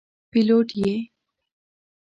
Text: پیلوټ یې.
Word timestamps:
پیلوټ 0.31 0.67
یې. 0.81 0.93